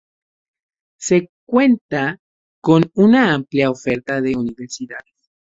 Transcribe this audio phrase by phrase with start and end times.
[0.97, 2.17] Se cuenta
[2.59, 5.13] con una amplia oferta de universidades.